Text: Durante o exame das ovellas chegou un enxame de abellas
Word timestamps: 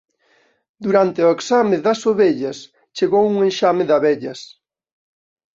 Durante 0.85 1.19
o 1.27 1.31
exame 1.37 1.77
das 1.85 1.99
ovellas 2.11 2.57
chegou 2.95 3.23
un 3.31 3.35
enxame 3.47 3.83
de 3.87 3.93
abellas 3.99 4.39